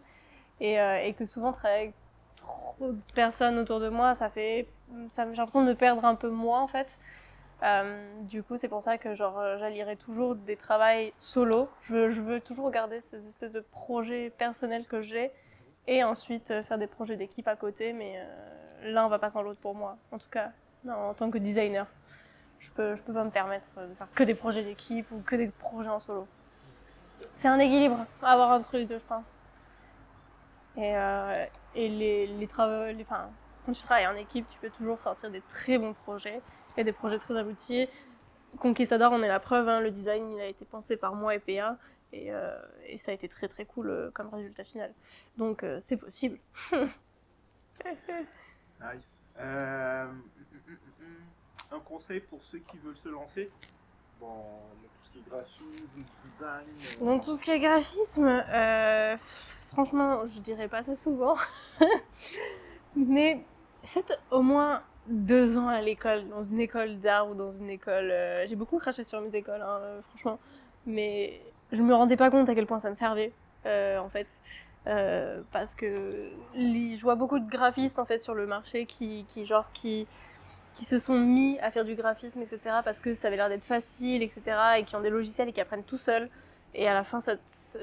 Et, 0.62 0.80
euh, 0.80 1.04
et 1.04 1.14
que 1.14 1.26
souvent, 1.26 1.52
travailler 1.52 1.82
avec 1.84 1.94
trop 2.38 2.76
de 2.80 3.14
personnes 3.14 3.58
autour 3.60 3.80
de 3.80 3.90
moi, 3.90 4.16
ça 4.16 4.30
fait. 4.30 4.68
Ça, 5.10 5.26
j'ai 5.30 5.36
l'impression 5.36 5.64
de 5.64 5.70
me 5.70 5.76
perdre 5.76 6.06
un 6.06 6.16
peu 6.16 6.30
moi, 6.30 6.60
en 6.60 6.68
fait. 6.68 6.88
Du 8.22 8.44
coup, 8.44 8.58
c'est 8.58 8.68
pour 8.68 8.84
ça 8.84 8.98
que 9.00 9.16
genre, 9.16 9.42
j'allierai 9.58 9.96
toujours 9.96 10.36
des 10.36 10.56
travails 10.56 11.14
solo. 11.18 11.68
Je 11.84 12.10
je 12.10 12.22
veux 12.22 12.40
toujours 12.40 12.70
garder 12.70 13.02
ces 13.02 13.26
espèces 13.26 13.52
de 13.52 13.62
projets 13.62 14.30
personnels 14.30 14.86
que 14.86 15.02
j'ai 15.02 15.32
et 15.88 16.04
ensuite 16.04 16.62
faire 16.62 16.78
des 16.78 16.88
projets 16.88 17.16
d'équipe 17.16 17.48
à 17.48 17.56
côté, 17.56 17.92
mais 17.94 18.24
l'un 18.84 19.08
va 19.08 19.18
pas 19.18 19.32
sans 19.32 19.42
l'autre 19.42 19.60
pour 19.60 19.74
moi. 19.74 19.98
En 20.12 20.20
tout 20.20 20.30
cas, 20.30 20.52
non, 20.86 21.10
en 21.10 21.14
tant 21.14 21.32
que 21.32 21.38
designer. 21.38 21.88
Je 22.60 22.72
peux, 22.72 22.96
peux 23.06 23.14
pas 23.14 23.24
me 23.24 23.32
permettre 23.32 23.68
de 23.76 23.94
faire 23.96 24.08
que 24.14 24.24
des 24.24 24.36
projets 24.36 24.64
d'équipe 24.64 25.12
ou 25.12 25.20
que 25.20 25.36
des 25.36 25.48
projets 25.48 25.90
en 25.90 26.00
solo. 26.00 26.28
C'est 27.38 27.48
un 27.48 27.60
équilibre 27.60 28.06
à 28.22 28.34
avoir 28.34 28.52
entre 28.52 28.78
les 28.78 28.86
deux, 28.86 29.00
je 29.00 29.06
pense. 29.06 29.36
Et, 30.78 30.96
euh, 30.96 31.46
les, 31.76 32.48
travaux, 32.48 32.92
enfin, 33.02 33.30
quand 33.66 33.72
tu 33.72 33.82
travailles 33.82 34.08
en 34.08 34.16
équipe, 34.16 34.48
tu 34.48 34.60
peux 34.60 34.70
toujours 34.70 35.02
sortir 35.02 35.32
des 35.32 35.42
très 35.42 35.78
bons 35.78 35.94
projets 35.94 36.42
et 36.78 36.84
des 36.84 36.92
projets 36.92 37.20
très 37.20 37.38
aboutis. 37.38 37.88
Conquistador, 38.60 39.12
on 39.12 39.22
est 39.22 39.28
la 39.28 39.40
preuve, 39.40 39.68
hein, 39.68 39.80
le 39.80 39.92
design 39.92 40.40
a 40.40 40.46
été 40.46 40.66
pensé 40.66 40.98
par 40.98 41.16
moi 41.16 41.36
et 41.36 41.40
PA 41.40 41.78
et, 42.14 42.32
euh, 42.32 42.58
et 42.86 42.98
ça 42.98 43.12
a 43.12 43.14
été 43.14 43.28
très 43.28 43.48
très 43.48 43.66
cool 43.66 43.90
euh, 43.90 44.12
comme 44.12 44.30
résultat 44.30 44.64
final. 44.64 44.94
Donc 45.38 45.66
c'est 45.86 45.98
possible. 45.98 46.40
Nice. 48.82 49.16
Euh, 49.40 50.06
un 51.72 51.80
conseil 51.80 52.20
pour 52.22 52.42
ceux 52.44 52.60
qui 52.60 52.78
veulent 52.78 52.96
se 52.96 53.10
lancer 53.10 53.50
dans 54.22 54.28
dans 54.28 54.40
tout 54.40 54.96
ce 55.04 55.12
qui 55.12 55.20
est 55.20 55.30
graphisme, 55.30 55.88
euh, 56.42 57.06
Dans 57.06 57.20
tout 57.20 57.36
ce 57.36 57.44
qui 57.44 57.52
est 57.52 57.60
graphisme, 57.60 58.28
euh, 58.28 59.18
franchement, 59.72 60.26
je 60.28 60.40
dirais 60.40 60.68
pas 60.68 60.84
ça 60.84 60.96
souvent. 60.96 61.36
Mais 62.96 63.44
faites 63.84 64.18
au 64.32 64.42
moins 64.42 64.82
deux 65.08 65.58
ans 65.58 65.68
à 65.68 65.82
l'école, 65.82 66.28
dans 66.30 66.44
une 66.44 66.60
école 66.60 67.00
d'art 67.00 67.30
ou 67.30 67.36
dans 67.36 67.52
une 67.52 67.70
école. 67.70 68.10
euh, 68.10 68.46
J'ai 68.48 68.56
beaucoup 68.56 68.80
craché 68.80 69.04
sur 69.04 69.20
mes 69.22 69.36
écoles, 69.36 69.62
hein, 69.62 69.80
euh, 69.82 70.02
franchement. 70.10 70.40
Mais 70.86 71.42
je 71.72 71.82
me 71.84 71.94
rendais 71.94 72.18
pas 72.18 72.30
compte 72.32 72.48
à 72.50 72.56
quel 72.56 72.66
point 72.66 72.80
ça 72.80 72.90
me 72.90 72.96
servait, 72.96 73.34
euh, 73.66 73.98
en 74.00 74.10
fait. 74.10 74.28
Euh, 74.88 75.42
parce 75.52 75.74
que 75.74 76.32
je 76.54 77.02
vois 77.02 77.16
beaucoup 77.16 77.40
de 77.40 77.50
graphistes 77.50 77.98
en 77.98 78.06
fait 78.06 78.22
sur 78.22 78.36
le 78.36 78.46
marché 78.46 78.86
qui, 78.86 79.26
genre 79.44 79.66
qui 79.74 80.06
qui 80.76 80.86
se 80.86 81.00
sont 81.00 81.18
mis 81.18 81.58
à 81.60 81.72
faire 81.72 81.86
du 81.86 81.96
graphisme 81.96 82.42
etc 82.42 82.60
parce 82.84 83.00
que 83.00 83.16
ça 83.16 83.30
avait 83.30 83.38
l'air 83.38 83.50
d'être 83.50 83.66
facile 83.66 84.22
etc 84.22 84.42
et 84.78 84.84
qui 84.84 84.96
ont 84.96 85.02
des 85.02 85.10
logiciels 85.10 85.50
et 85.50 85.54
qui 85.54 85.62
apprennent 85.62 85.86
tout 85.86 85.98
seuls 85.98 86.30
et 86.76 86.88
à 86.88 86.94
la 86.94 87.04
fin, 87.06 87.20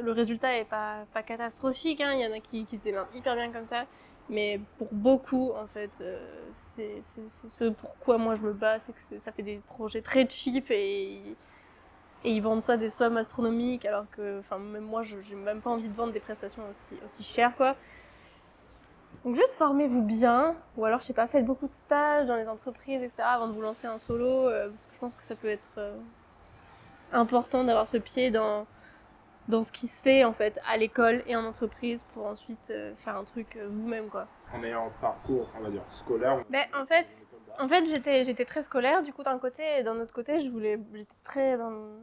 le 0.02 0.12
résultat 0.12 0.59
est 0.59 0.64
pas, 0.66 1.06
catastrophique. 1.26 2.00
Hein. 2.02 2.12
Il 2.12 2.21
y 2.21 2.26
en 2.26 2.32
a 2.32 2.40
qui, 2.40 2.66
se 2.71 2.85
démerdent 2.85 3.14
hyper 3.14 3.35
bien 3.35 3.50
comme 3.50 3.66
ça. 3.66 3.87
Mais 4.28 4.61
pour 4.78 4.88
beaucoup, 4.92 5.50
en 5.52 5.66
fait, 5.66 5.99
euh, 6.00 6.50
c'est 6.52 7.02
ce 7.02 7.71
pourquoi 7.71 8.18
moi 8.18 8.37
je 8.37 8.42
me 8.42 8.52
bats. 8.52 8.78
C'est 8.80 8.92
que 8.92 9.23
ça 9.23 9.32
fait 9.32 9.42
des 9.42 9.61
projets 9.66 10.02
très 10.02 10.28
cheap 10.28 10.71
et, 10.71 11.21
et 12.25 12.33
ils 12.33 12.43
vendent 12.43 12.62
ça 12.62 12.76
des 12.76 12.91
sommes 12.91 13.17
astronomiques. 13.17 13.85
Alors 13.85 14.05
que, 14.11 14.41
enfin, 14.41 14.59
même 14.59 14.85
moi, 14.85 15.02
j'ai 15.02 15.35
même 15.35 15.61
pas 15.61 15.71
envie 15.71 15.88
de 15.88 15.95
vendre 15.95 16.12
des 16.12 16.21
prestations 16.21 16.62
aussi, 16.71 17.00
aussi 17.05 17.23
chères, 17.23 17.57
quoi. 17.57 17.76
Donc 19.25 19.37
juste 19.37 19.55
formez-vous 19.57 20.02
bien, 20.02 20.57
ou 20.76 20.85
alors 20.85 21.00
je 21.00 21.07
sais 21.07 21.12
pas, 21.12 21.29
faites 21.29 21.45
beaucoup 21.45 21.69
de 21.69 21.73
stages 21.73 22.26
dans 22.26 22.35
les 22.35 22.49
entreprises, 22.49 23.02
etc. 23.02 23.23
avant 23.23 23.47
de 23.47 23.52
vous 23.52 23.61
lancer 23.61 23.87
en 23.87 23.99
solo, 23.99 24.49
euh, 24.49 24.69
parce 24.69 24.87
que 24.87 24.95
je 24.95 24.99
pense 24.99 25.17
que 25.17 25.23
ça 25.23 25.37
peut 25.37 25.49
être 25.49 25.71
euh, 25.79 25.97
important 27.12 27.62
d'avoir 27.62 27.87
ce 27.87 27.99
pied 27.99 28.31
dans 28.31 28.67
dans 29.49 29.64
ce 29.64 29.73
qui 29.73 29.88
se 29.88 30.00
fait 30.00 30.25
en 30.25 30.33
fait 30.33 30.61
à 30.69 30.76
l'école 30.76 31.23
et 31.26 31.35
en 31.35 31.45
entreprise 31.45 32.05
pour 32.14 32.26
ensuite 32.26 32.71
euh, 32.71 32.95
faire 32.97 33.17
un 33.17 33.25
truc 33.25 33.59
vous-même 33.69 34.09
quoi. 34.09 34.26
En 34.52 34.62
ayant 34.62 34.87
un 34.87 35.00
parcours, 35.00 35.49
on 35.59 35.62
va 35.62 35.71
dire, 35.71 35.83
scolaire. 35.88 36.45
Ben, 36.50 36.64
en 36.75 36.87
fait, 36.87 37.07
en 37.59 37.68
fait, 37.68 37.87
j'étais, 37.87 38.44
très 38.44 38.62
scolaire 38.62 39.02
du 39.02 39.12
coup 39.12 39.23
d'un 39.23 39.38
côté 39.38 39.62
et 39.78 39.82
d'un 39.82 40.00
autre 40.00 40.12
côté, 40.12 40.40
je 40.40 40.50
voulais, 40.50 40.78
j'étais 40.94 41.16
très, 41.25 41.56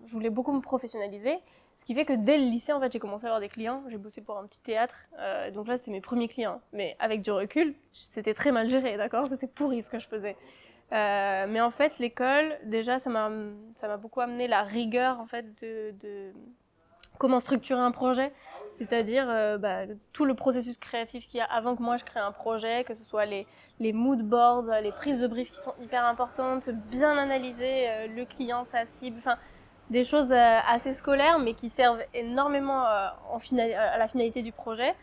je 0.06 0.12
voulais 0.12 0.29
beaucoup 0.29 0.51
me 0.51 0.62
professionnaliser. 0.62 1.38
Ce 1.77 1.86
qui 1.86 1.96
fait 1.96 2.03
que 2.03 2.13
dès 2.13 2.38
le 2.38 2.44
lycée, 2.44 2.74
en 2.74 2.79
fait, 2.82 2.91
j'ai 2.91 3.00
commencé 3.00 3.25
à 3.25 3.29
avoir 3.29 3.39
des 3.39 3.48
clients. 3.48 3.84
J'ai 3.88 3.98
bossé 3.98 4.22
pour 4.22 4.38
un 4.38 4.46
petit 4.46 4.62
théâtre, 4.62 4.96
euh, 5.18 5.50
donc 5.51 5.68
là, 5.68 5.77
c'était 5.77 5.91
mes 5.91 6.01
premiers 6.01 6.27
clients. 6.27 6.62
Mais 6.74 6.98
avec 7.00 7.22
du 7.22 7.32
recul, 7.32 7.74
c'était 7.94 8.34
très 8.34 8.51
mal 8.51 8.70
géré, 8.70 8.98
d'accord? 8.98 9.27
C'était 9.27 9.48
pourri 9.48 9.82
ce 9.82 9.89
que 9.89 10.00
je 10.00 10.08
faisais. 10.08 10.36
Euh, 10.91 11.46
mais 11.48 11.62
en 11.62 11.72
fait, 11.72 11.98
l'école, 12.00 12.58
déjà, 12.65 13.00
ça 13.00 13.10
m'a, 13.10 13.32
ça 13.75 13.88
m'a 13.88 13.98
beaucoup 13.98 14.20
amené 14.20 14.48
la 14.48 14.63
rigueur, 14.63 15.20
en 15.20 15.25
fait, 15.25 15.63
de 15.63 16.34
comment 17.20 17.40
structurer 17.40 17.82
un 17.82 17.92
projet. 17.92 18.34
C'est-à-dire 18.72 19.26
euh, 19.30 19.58
bah, 19.58 19.82
tout 20.14 20.26
le 20.26 20.34
processus 20.34 20.78
créatif 20.78 21.28
qu'il 21.28 21.40
y 21.40 21.42
a 21.42 21.46
avant 21.46 21.76
que 21.76 21.82
moi 21.82 21.98
je 21.98 22.06
crée 22.06 22.20
un 22.20 22.32
projet, 22.32 22.84
que 22.84 22.94
ce 22.94 23.04
soit 23.04 23.26
les, 23.26 23.46
les 23.80 23.94
mood 23.94 24.22
boards, 24.22 24.66
les 24.82 24.92
prises 24.92 25.22
de 25.22 25.28
brief 25.28 25.52
qui 25.52 25.58
sont 25.58 25.74
hyper 25.80 26.06
importantes, 26.06 26.70
bien 26.70 27.18
analyser 27.18 27.90
euh, 27.90 28.08
le 28.08 28.26
client, 28.26 28.64
sa 28.64 28.86
cible, 28.86 29.18
enfin 29.20 29.38
des 29.90 30.04
choses 30.04 30.32
euh, 30.32 30.60
assez 30.68 30.94
scolaires 30.94 31.40
mais 31.40 31.56
qui 31.56 31.70
servent 31.70 32.04
énormément 32.14 32.84
à 32.84 33.16
la 33.98 34.08
finalité 34.08 34.42
du 34.42 34.52
projet. 34.52 34.96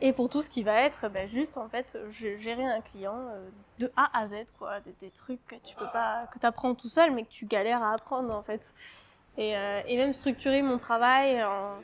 Et 0.00 0.12
pour 0.12 0.28
tout 0.28 0.42
ce 0.42 0.50
qui 0.50 0.62
va 0.62 0.82
être 0.82 1.08
bah, 1.08 1.26
juste 1.26 1.56
en 1.56 1.68
fait 1.68 1.98
gérer 2.12 2.64
un 2.64 2.80
client 2.80 3.16
de 3.78 3.90
A 3.96 4.20
à 4.20 4.26
Z 4.26 4.34
quoi, 4.58 4.80
des, 5.00 5.10
trucs 5.10 5.44
que 5.46 5.56
tu 5.56 5.74
peux 5.76 5.88
pas 5.92 6.28
que 6.32 6.46
apprends 6.46 6.74
tout 6.74 6.88
seul 6.88 7.10
mais 7.12 7.24
que 7.24 7.30
tu 7.30 7.46
galères 7.46 7.82
à 7.82 7.94
apprendre 7.94 8.34
en 8.34 8.42
fait. 8.42 8.60
Et, 9.40 9.56
euh, 9.56 9.80
et 9.88 9.96
même 9.96 10.12
structurer 10.12 10.60
mon 10.62 10.76
travail 10.76 11.42
en- 11.42 11.78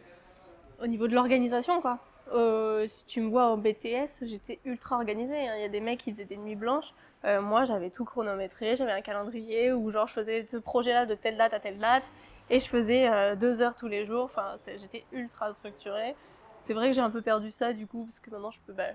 au 0.82 0.86
niveau 0.86 1.08
de 1.08 1.14
l'organisation 1.14 1.80
quoi. 1.80 1.98
Euh, 2.34 2.86
si 2.86 3.04
tu 3.06 3.20
me 3.22 3.28
vois 3.30 3.50
au 3.52 3.56
BTS, 3.56 4.25
j'étais 4.26 4.58
ultra 4.64 4.96
organisée. 4.96 5.48
hein. 5.48 5.54
Il 5.56 5.62
y 5.62 5.64
a 5.64 5.68
des 5.68 5.80
mecs 5.80 6.00
qui 6.00 6.12
faisaient 6.12 6.25
des 6.25 6.36
nuits 6.36 6.56
blanches. 6.56 6.92
Euh, 7.25 7.40
moi, 7.40 7.64
j'avais 7.64 7.88
tout 7.88 8.04
chronométré. 8.04 8.76
J'avais 8.76 8.92
un 8.92 9.00
calendrier 9.00 9.72
où, 9.72 9.90
genre, 9.90 10.06
je 10.08 10.12
faisais 10.12 10.44
ce 10.46 10.56
projet-là 10.56 11.06
de 11.06 11.14
telle 11.14 11.36
date 11.36 11.54
à 11.54 11.60
telle 11.60 11.78
date. 11.78 12.02
Et 12.50 12.60
je 12.60 12.66
faisais 12.68 13.08
deux 13.36 13.60
heures 13.62 13.75
tous 13.76 13.86
les 13.88 14.06
jours. 14.06 14.25
Enfin, 14.25 14.56
j'étais 14.76 15.04
ultra 15.12 15.54
structurée. 15.54 16.14
C'est 16.60 16.75
vrai 16.75 16.88
que 16.88 16.94
j'ai 16.94 17.00
un 17.00 17.10
peu 17.10 17.22
perdu 17.22 17.50
ça, 17.52 17.72
du 17.72 17.86
coup, 17.86 18.04
parce 18.04 18.18
que 18.20 18.30
maintenant, 18.30 18.50
je 18.50 18.60
peux, 18.66 18.72
bah, 18.72 18.90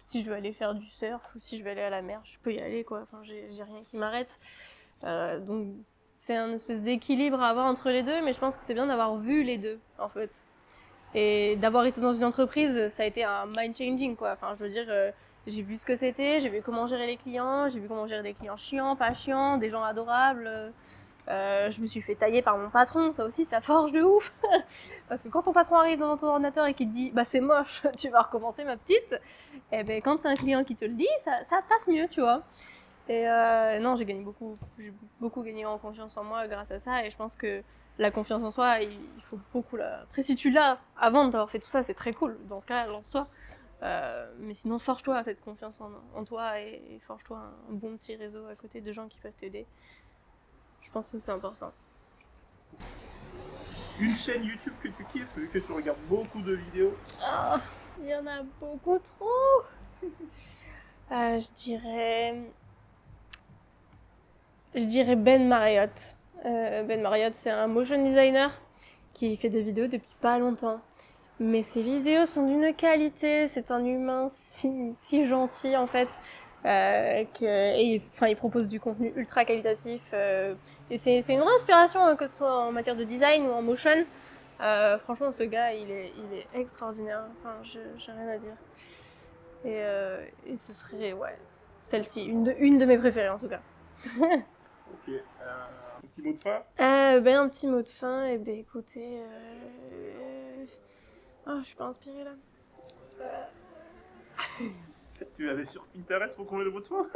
si 0.00 0.22
je 0.22 0.28
veux 0.30 0.36
aller 0.36 0.52
faire 0.52 0.74
du 0.74 0.86
surf 0.86 1.22
ou 1.34 1.38
si 1.38 1.58
je 1.58 1.64
veux 1.64 1.70
aller 1.70 1.82
à 1.82 1.90
la 1.90 2.02
mer, 2.02 2.20
je 2.24 2.36
peux 2.42 2.52
y 2.52 2.60
aller, 2.60 2.82
quoi. 2.84 3.02
Enfin, 3.02 3.22
j'ai 3.22 3.48
rien 3.62 3.82
qui 3.84 3.96
m'arrête. 3.96 4.38
Donc, 5.02 5.68
c'est 6.26 6.36
un 6.36 6.52
espèce 6.52 6.82
d'équilibre 6.82 7.40
à 7.40 7.50
avoir 7.50 7.66
entre 7.66 7.88
les 7.88 8.02
deux, 8.02 8.20
mais 8.22 8.32
je 8.32 8.40
pense 8.40 8.56
que 8.56 8.64
c'est 8.64 8.74
bien 8.74 8.86
d'avoir 8.86 9.16
vu 9.16 9.44
les 9.44 9.58
deux, 9.58 9.78
en 9.96 10.08
fait. 10.08 10.30
Et 11.14 11.54
d'avoir 11.56 11.86
été 11.86 12.00
dans 12.00 12.12
une 12.12 12.24
entreprise, 12.24 12.88
ça 12.88 13.04
a 13.04 13.06
été 13.06 13.22
un 13.22 13.46
mind 13.46 13.76
changing, 13.76 14.16
quoi. 14.16 14.32
Enfin, 14.32 14.54
je 14.58 14.64
veux 14.64 14.68
dire, 14.68 14.86
euh, 14.88 15.12
j'ai 15.46 15.62
vu 15.62 15.78
ce 15.78 15.86
que 15.86 15.94
c'était, 15.94 16.40
j'ai 16.40 16.48
vu 16.48 16.62
comment 16.62 16.86
gérer 16.86 17.06
les 17.06 17.16
clients, 17.16 17.68
j'ai 17.68 17.78
vu 17.78 17.86
comment 17.86 18.08
gérer 18.08 18.24
des 18.24 18.34
clients 18.34 18.56
chiants, 18.56 18.96
pas 18.96 19.14
chiants, 19.14 19.56
des 19.56 19.70
gens 19.70 19.84
adorables. 19.84 20.72
Euh, 21.28 21.70
je 21.70 21.80
me 21.80 21.86
suis 21.86 22.00
fait 22.00 22.16
tailler 22.16 22.42
par 22.42 22.58
mon 22.58 22.70
patron, 22.70 23.12
ça 23.12 23.24
aussi, 23.24 23.44
ça 23.44 23.60
forge 23.60 23.92
de 23.92 24.02
ouf. 24.02 24.32
Parce 25.08 25.22
que 25.22 25.28
quand 25.28 25.42
ton 25.42 25.52
patron 25.52 25.76
arrive 25.76 26.00
devant 26.00 26.16
ton 26.16 26.26
ordinateur 26.26 26.66
et 26.66 26.74
qu'il 26.74 26.88
te 26.88 26.94
dit, 26.94 27.12
bah 27.12 27.24
c'est 27.24 27.40
moche, 27.40 27.82
tu 27.96 28.08
vas 28.08 28.22
recommencer 28.22 28.64
ma 28.64 28.76
petite, 28.76 29.20
et 29.70 29.84
ben 29.84 30.02
quand 30.02 30.18
c'est 30.18 30.28
un 30.28 30.34
client 30.34 30.64
qui 30.64 30.74
te 30.74 30.84
le 30.84 30.94
dit, 30.94 31.06
ça, 31.24 31.44
ça 31.44 31.60
passe 31.68 31.86
mieux, 31.86 32.08
tu 32.08 32.20
vois. 32.20 32.42
Et 33.08 33.28
euh, 33.28 33.78
non, 33.78 33.94
j'ai 33.94 34.04
gagné 34.04 34.22
beaucoup, 34.22 34.58
j'ai 34.78 34.92
beaucoup 35.20 35.42
gagné 35.42 35.64
en 35.64 35.78
confiance 35.78 36.16
en 36.16 36.24
moi 36.24 36.48
grâce 36.48 36.70
à 36.72 36.78
ça, 36.80 37.04
et 37.04 37.10
je 37.10 37.16
pense 37.16 37.36
que 37.36 37.62
la 37.98 38.10
confiance 38.10 38.42
en 38.42 38.50
soi, 38.50 38.80
il, 38.80 38.90
il 39.16 39.22
faut 39.22 39.38
beaucoup 39.52 39.76
la. 39.76 40.00
Après, 40.02 40.22
si 40.22 40.34
tu 40.34 40.50
l'as 40.50 40.78
avant 40.98 41.24
d'avoir 41.26 41.50
fait 41.50 41.60
tout 41.60 41.68
ça, 41.68 41.82
c'est 41.82 41.94
très 41.94 42.12
cool. 42.12 42.36
Dans 42.46 42.60
ce 42.60 42.66
cas-là, 42.66 42.86
lance-toi. 42.88 43.28
Euh, 43.82 44.32
mais 44.38 44.54
sinon, 44.54 44.78
forge-toi 44.78 45.22
cette 45.22 45.40
confiance 45.40 45.80
en, 45.80 45.90
en 46.14 46.24
toi 46.24 46.60
et, 46.60 46.82
et 46.90 46.98
forge-toi 47.00 47.38
un, 47.38 47.72
un 47.72 47.76
bon 47.76 47.96
petit 47.96 48.16
réseau 48.16 48.46
à 48.46 48.56
côté 48.56 48.80
de 48.80 48.92
gens 48.92 49.06
qui 49.06 49.18
peuvent 49.18 49.32
t'aider. 49.36 49.66
Je 50.82 50.90
pense 50.90 51.10
que 51.10 51.18
c'est 51.18 51.32
important. 51.32 51.72
Une 53.98 54.14
chaîne 54.14 54.44
YouTube 54.44 54.74
que 54.82 54.88
tu 54.88 55.04
kiffes, 55.04 55.34
vu 55.36 55.48
que 55.48 55.58
tu 55.58 55.72
regardes 55.72 56.00
beaucoup 56.08 56.42
de 56.42 56.54
vidéos. 56.54 56.94
Ah, 57.22 57.60
il 58.00 58.08
y 58.08 58.14
en 58.14 58.26
a 58.26 58.42
beaucoup 58.60 58.98
trop. 58.98 59.62
Euh, 61.12 61.38
je 61.38 61.52
dirais. 61.52 62.50
Je 64.76 64.84
dirais 64.84 65.16
Ben 65.16 65.48
Marriott. 65.48 65.90
Euh, 66.44 66.82
ben 66.82 67.00
Marriott, 67.00 67.32
c'est 67.34 67.48
un 67.48 67.66
motion 67.66 68.02
designer 68.04 68.52
qui 69.14 69.38
fait 69.38 69.48
des 69.48 69.62
vidéos 69.62 69.86
depuis 69.86 70.14
pas 70.20 70.38
longtemps. 70.38 70.82
Mais 71.40 71.62
ses 71.62 71.82
vidéos 71.82 72.26
sont 72.26 72.46
d'une 72.46 72.74
qualité, 72.74 73.48
c'est 73.54 73.70
un 73.70 73.82
humain 73.82 74.28
si, 74.30 74.94
gentil 75.24 75.74
en 75.78 75.86
fait. 75.86 76.08
Euh, 76.66 77.24
et 77.40 78.02
enfin, 78.12 78.26
il 78.26 78.36
propose 78.36 78.68
du 78.68 78.78
contenu 78.78 79.14
ultra 79.16 79.46
qualitatif. 79.46 80.02
euh, 80.12 80.54
et 80.90 80.98
c'est 80.98 81.20
une 81.26 81.40
vraie 81.40 81.54
inspiration, 81.56 82.04
hein, 82.04 82.14
que 82.14 82.26
ce 82.26 82.36
soit 82.36 82.66
en 82.66 82.70
matière 82.70 82.96
de 82.96 83.04
design 83.04 83.46
ou 83.46 83.52
en 83.52 83.62
motion. 83.62 84.04
Franchement, 84.58 85.32
ce 85.32 85.44
gars, 85.44 85.72
il 85.72 85.90
est, 85.90 86.12
extraordinaire. 86.52 87.24
Enfin, 87.40 87.54
j'ai 87.62 88.12
rien 88.12 88.28
à 88.28 88.36
dire. 88.36 88.56
Et, 89.64 90.56
ce 90.58 90.74
serait, 90.74 91.14
ouais, 91.14 91.38
celle-ci, 91.86 92.24
une 92.26 92.44
de 92.78 92.84
mes 92.84 92.98
préférées 92.98 93.30
en 93.30 93.38
tout 93.38 93.48
cas. 93.48 93.62
Ok. 94.92 95.08
Euh, 95.08 95.20
un 96.02 96.06
petit 96.06 96.22
mot 96.22 96.32
de 96.32 96.38
fin. 96.38 96.62
Euh, 96.80 97.20
ben, 97.20 97.36
un 97.40 97.48
petit 97.48 97.66
mot 97.66 97.82
de 97.82 97.88
fin, 97.88 98.26
et 98.26 98.38
ben 98.38 98.58
écoutez. 98.58 99.20
Euh... 99.20 100.64
Oh, 101.48 101.58
je 101.60 101.66
suis 101.66 101.76
pas 101.76 101.86
inspirée 101.86 102.24
là. 102.24 102.32
Tu 105.34 105.48
allais 105.48 105.64
sur 105.64 105.86
Pinterest 105.86 106.36
pour 106.36 106.44
trouver 106.44 106.64
le 106.64 106.70
mot 106.70 106.78
de 106.80 106.86
fin 106.86 107.06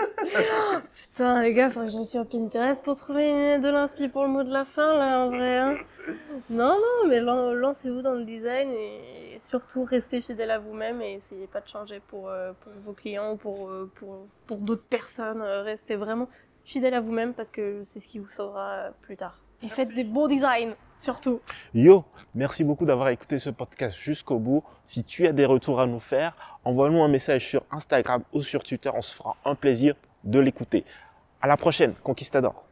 Putain, 0.94 1.42
les 1.42 1.52
gars, 1.52 1.68
faudrait 1.70 1.88
que 1.88 1.92
j'aille 1.92 2.06
sur 2.06 2.26
Pinterest 2.26 2.82
pour 2.82 2.96
trouver 2.96 3.58
de 3.58 3.68
l'inspi 3.68 4.08
pour 4.08 4.22
le 4.22 4.28
mot 4.30 4.42
de 4.42 4.50
la 4.50 4.64
fin 4.64 4.96
là, 4.96 5.18
en 5.26 5.28
vrai. 5.28 5.58
hein. 5.58 5.76
Non, 6.48 6.78
non, 6.78 7.08
mais 7.08 7.20
lan- 7.20 7.52
lancez-vous 7.52 8.00
dans 8.00 8.14
le 8.14 8.24
design 8.24 8.70
et 8.70 9.36
surtout 9.38 9.84
restez 9.84 10.22
fidèle 10.22 10.50
à 10.50 10.58
vous-même 10.58 11.02
et 11.02 11.12
essayez 11.14 11.46
pas 11.46 11.60
de 11.60 11.68
changer 11.68 12.00
pour, 12.08 12.30
euh, 12.30 12.52
pour 12.62 12.72
vos 12.86 12.94
clients 12.94 13.32
ou 13.32 13.36
pour, 13.36 13.68
euh, 13.68 13.90
pour, 13.96 14.26
pour 14.46 14.56
d'autres 14.56 14.86
personnes. 14.88 15.42
Euh, 15.42 15.62
Restez 15.62 15.96
vraiment 15.96 16.28
fidèle 16.64 16.94
à 16.94 17.00
vous-même 17.00 17.34
parce 17.34 17.50
que 17.50 17.82
c'est 17.84 18.00
ce 18.00 18.08
qui 18.08 18.18
vous 18.18 18.28
sauvera 18.28 18.70
euh, 18.70 18.90
plus 19.02 19.16
tard. 19.16 19.38
Et 19.62 19.66
Merci. 19.66 19.76
faites 19.76 19.94
des 19.94 20.04
beaux 20.04 20.26
designs, 20.26 20.74
surtout. 20.98 21.40
Yo, 21.74 22.04
merci 22.34 22.64
beaucoup 22.64 22.86
d'avoir 22.86 23.10
écouté 23.10 23.38
ce 23.38 23.50
podcast 23.50 23.98
jusqu'au 23.98 24.38
bout. 24.38 24.64
Si 24.86 25.04
tu 25.04 25.26
as 25.26 25.32
des 25.32 25.44
retours 25.44 25.80
à 25.80 25.86
nous 25.86 26.00
faire, 26.00 26.34
envoie-nous 26.64 27.02
un 27.02 27.08
message 27.08 27.46
sur 27.46 27.62
Instagram 27.70 28.22
ou 28.32 28.40
sur 28.40 28.62
Twitter. 28.62 28.90
On 28.94 29.02
se 29.02 29.14
fera 29.14 29.36
un 29.44 29.54
plaisir 29.54 29.94
de 30.24 30.38
l'écouter. 30.38 30.84
À 31.42 31.46
la 31.46 31.56
prochaine, 31.58 31.94
Conquistador. 32.02 32.64